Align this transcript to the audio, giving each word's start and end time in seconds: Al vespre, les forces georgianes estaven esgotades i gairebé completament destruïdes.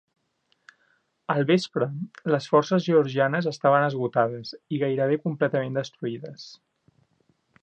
Al 1.33 1.45
vespre, 1.51 1.87
les 2.35 2.47
forces 2.55 2.87
georgianes 2.93 3.51
estaven 3.53 3.87
esgotades 3.91 4.57
i 4.79 4.83
gairebé 4.85 5.23
completament 5.29 5.83
destruïdes. 5.83 6.53